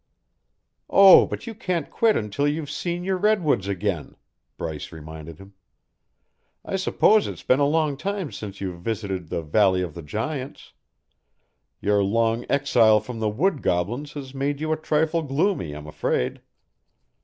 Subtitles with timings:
[0.89, 4.15] "Oh, but you can't quit until you've seen your redwoods again,"
[4.57, 5.53] Bryce reminded him.
[6.65, 10.73] "I suppose it's been a long time since you've visited the Valley of the Giants;
[11.81, 16.41] your long exile from the wood goblins has made you a trifle gloomy, I'm afraid."